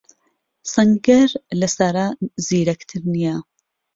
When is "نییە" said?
3.13-3.35